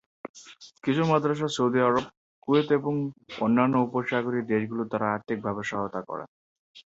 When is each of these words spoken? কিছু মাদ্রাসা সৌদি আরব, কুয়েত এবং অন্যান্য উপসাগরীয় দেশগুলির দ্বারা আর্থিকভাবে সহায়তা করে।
কিছু 0.83 1.01
মাদ্রাসা 1.05 1.47
সৌদি 1.49 1.79
আরব, 1.87 2.05
কুয়েত 2.43 2.67
এবং 2.79 2.93
অন্যান্য 3.39 3.75
উপসাগরীয় 3.87 4.45
দেশগুলির 4.51 4.89
দ্বারা 4.91 5.07
আর্থিকভাবে 5.15 5.61
সহায়তা 5.69 6.01
করে। 6.09 6.23